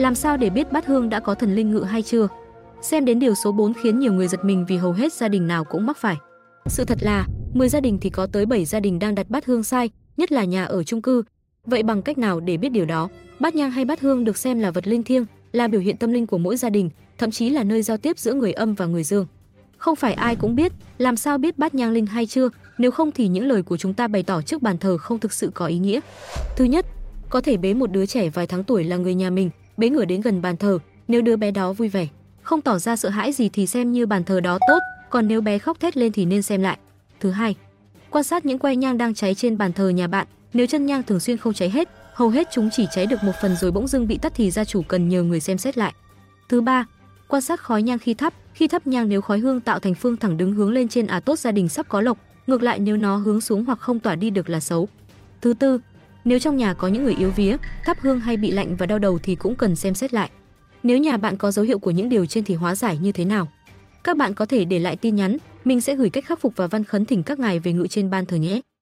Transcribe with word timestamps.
Làm 0.00 0.14
sao 0.14 0.36
để 0.36 0.50
biết 0.50 0.72
bát 0.72 0.86
hương 0.86 1.08
đã 1.08 1.20
có 1.20 1.34
thần 1.34 1.54
linh 1.54 1.70
ngự 1.70 1.82
hay 1.82 2.02
chưa? 2.02 2.28
Xem 2.82 3.04
đến 3.04 3.18
điều 3.18 3.34
số 3.34 3.52
4 3.52 3.74
khiến 3.74 3.98
nhiều 3.98 4.12
người 4.12 4.28
giật 4.28 4.44
mình 4.44 4.64
vì 4.68 4.76
hầu 4.76 4.92
hết 4.92 5.12
gia 5.12 5.28
đình 5.28 5.46
nào 5.46 5.64
cũng 5.64 5.86
mắc 5.86 5.96
phải. 5.96 6.16
Sự 6.66 6.84
thật 6.84 6.98
là, 7.00 7.26
10 7.54 7.68
gia 7.68 7.80
đình 7.80 7.98
thì 8.00 8.10
có 8.10 8.26
tới 8.26 8.46
7 8.46 8.64
gia 8.64 8.80
đình 8.80 8.98
đang 8.98 9.14
đặt 9.14 9.30
bát 9.30 9.46
hương 9.46 9.62
sai, 9.62 9.90
nhất 10.16 10.32
là 10.32 10.44
nhà 10.44 10.64
ở 10.64 10.82
chung 10.82 11.02
cư. 11.02 11.22
Vậy 11.64 11.82
bằng 11.82 12.02
cách 12.02 12.18
nào 12.18 12.40
để 12.40 12.56
biết 12.56 12.68
điều 12.68 12.84
đó? 12.84 13.08
Bát 13.40 13.54
nhang 13.54 13.70
hay 13.70 13.84
bát 13.84 14.00
hương 14.00 14.24
được 14.24 14.36
xem 14.36 14.60
là 14.60 14.70
vật 14.70 14.86
linh 14.86 15.02
thiêng, 15.02 15.26
là 15.52 15.68
biểu 15.68 15.80
hiện 15.80 15.96
tâm 15.96 16.12
linh 16.12 16.26
của 16.26 16.38
mỗi 16.38 16.56
gia 16.56 16.70
đình, 16.70 16.90
thậm 17.18 17.30
chí 17.30 17.50
là 17.50 17.64
nơi 17.64 17.82
giao 17.82 17.96
tiếp 17.96 18.18
giữa 18.18 18.34
người 18.34 18.52
âm 18.52 18.74
và 18.74 18.86
người 18.86 19.04
dương. 19.04 19.26
Không 19.76 19.96
phải 19.96 20.14
ai 20.14 20.36
cũng 20.36 20.54
biết, 20.54 20.72
làm 20.98 21.16
sao 21.16 21.38
biết 21.38 21.58
bát 21.58 21.74
nhang 21.74 21.92
linh 21.92 22.06
hay 22.06 22.26
chưa, 22.26 22.48
nếu 22.78 22.90
không 22.90 23.12
thì 23.12 23.28
những 23.28 23.46
lời 23.46 23.62
của 23.62 23.76
chúng 23.76 23.94
ta 23.94 24.08
bày 24.08 24.22
tỏ 24.22 24.42
trước 24.42 24.62
bàn 24.62 24.78
thờ 24.78 24.98
không 24.98 25.18
thực 25.18 25.32
sự 25.32 25.50
có 25.54 25.66
ý 25.66 25.78
nghĩa. 25.78 26.00
Thứ 26.56 26.64
nhất, 26.64 26.86
có 27.30 27.40
thể 27.40 27.56
bế 27.56 27.74
một 27.74 27.90
đứa 27.92 28.06
trẻ 28.06 28.28
vài 28.28 28.46
tháng 28.46 28.64
tuổi 28.64 28.84
là 28.84 28.96
người 28.96 29.14
nhà 29.14 29.30
mình, 29.30 29.50
bế 29.80 29.90
ngửa 29.90 30.04
đến 30.04 30.20
gần 30.20 30.42
bàn 30.42 30.56
thờ, 30.56 30.78
nếu 31.08 31.22
đứa 31.22 31.36
bé 31.36 31.50
đó 31.50 31.72
vui 31.72 31.88
vẻ, 31.88 32.08
không 32.42 32.60
tỏ 32.60 32.78
ra 32.78 32.96
sợ 32.96 33.08
hãi 33.08 33.32
gì 33.32 33.48
thì 33.48 33.66
xem 33.66 33.92
như 33.92 34.06
bàn 34.06 34.24
thờ 34.24 34.40
đó 34.40 34.58
tốt, 34.68 34.78
còn 35.10 35.28
nếu 35.28 35.40
bé 35.40 35.58
khóc 35.58 35.80
thét 35.80 35.96
lên 35.96 36.12
thì 36.12 36.24
nên 36.24 36.42
xem 36.42 36.62
lại. 36.62 36.78
Thứ 37.20 37.30
hai, 37.30 37.54
quan 38.10 38.24
sát 38.24 38.46
những 38.46 38.58
que 38.58 38.76
nhang 38.76 38.98
đang 38.98 39.14
cháy 39.14 39.34
trên 39.34 39.58
bàn 39.58 39.72
thờ 39.72 39.88
nhà 39.88 40.06
bạn, 40.06 40.26
nếu 40.52 40.66
chân 40.66 40.86
nhang 40.86 41.02
thường 41.02 41.20
xuyên 41.20 41.36
không 41.36 41.52
cháy 41.52 41.70
hết, 41.70 41.88
hầu 42.14 42.28
hết 42.28 42.48
chúng 42.52 42.70
chỉ 42.72 42.86
cháy 42.94 43.06
được 43.06 43.24
một 43.24 43.32
phần 43.42 43.56
rồi 43.56 43.70
bỗng 43.70 43.86
dưng 43.86 44.06
bị 44.06 44.18
tắt 44.18 44.32
thì 44.36 44.50
gia 44.50 44.64
chủ 44.64 44.82
cần 44.82 45.08
nhờ 45.08 45.22
người 45.22 45.40
xem 45.40 45.58
xét 45.58 45.78
lại. 45.78 45.94
Thứ 46.48 46.60
ba, 46.60 46.86
quan 47.28 47.42
sát 47.42 47.60
khói 47.60 47.82
nhang 47.82 47.98
khi 47.98 48.14
thắp, 48.14 48.34
khi 48.54 48.68
thắp 48.68 48.86
nhang 48.86 49.08
nếu 49.08 49.20
khói 49.20 49.38
hương 49.38 49.60
tạo 49.60 49.78
thành 49.78 49.94
phương 49.94 50.16
thẳng 50.16 50.36
đứng 50.36 50.52
hướng 50.52 50.72
lên 50.72 50.88
trên 50.88 51.06
à 51.06 51.20
tốt 51.20 51.38
gia 51.38 51.52
đình 51.52 51.68
sắp 51.68 51.86
có 51.88 52.00
lộc, 52.00 52.18
ngược 52.46 52.62
lại 52.62 52.78
nếu 52.78 52.96
nó 52.96 53.16
hướng 53.16 53.40
xuống 53.40 53.64
hoặc 53.64 53.78
không 53.78 54.00
tỏa 54.00 54.14
đi 54.14 54.30
được 54.30 54.48
là 54.50 54.60
xấu. 54.60 54.88
Thứ 55.40 55.54
tư, 55.54 55.80
nếu 56.24 56.38
trong 56.38 56.56
nhà 56.56 56.74
có 56.74 56.88
những 56.88 57.04
người 57.04 57.14
yếu 57.14 57.30
vía, 57.30 57.56
thắp 57.84 58.00
hương 58.00 58.20
hay 58.20 58.36
bị 58.36 58.50
lạnh 58.50 58.76
và 58.76 58.86
đau 58.86 58.98
đầu 58.98 59.18
thì 59.22 59.34
cũng 59.34 59.54
cần 59.54 59.76
xem 59.76 59.94
xét 59.94 60.14
lại. 60.14 60.30
Nếu 60.82 60.98
nhà 60.98 61.16
bạn 61.16 61.36
có 61.36 61.50
dấu 61.50 61.64
hiệu 61.64 61.78
của 61.78 61.90
những 61.90 62.08
điều 62.08 62.26
trên 62.26 62.44
thì 62.44 62.54
hóa 62.54 62.74
giải 62.74 62.98
như 62.98 63.12
thế 63.12 63.24
nào? 63.24 63.48
Các 64.04 64.16
bạn 64.16 64.34
có 64.34 64.46
thể 64.46 64.64
để 64.64 64.78
lại 64.78 64.96
tin 64.96 65.16
nhắn, 65.16 65.36
mình 65.64 65.80
sẽ 65.80 65.94
gửi 65.94 66.10
cách 66.10 66.24
khắc 66.24 66.40
phục 66.40 66.52
và 66.56 66.66
văn 66.66 66.84
khấn 66.84 67.04
thỉnh 67.04 67.22
các 67.22 67.38
ngài 67.38 67.58
về 67.58 67.72
ngự 67.72 67.86
trên 67.86 68.10
ban 68.10 68.26
thờ 68.26 68.36
nhé. 68.36 68.60